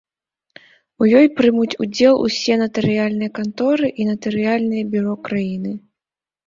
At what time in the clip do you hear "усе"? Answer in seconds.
2.25-2.57